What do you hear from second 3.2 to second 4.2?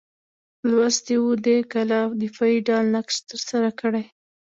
ترسره کړی.